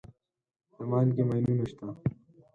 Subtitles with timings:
[0.75, 1.87] د مالګې ماینونه شته.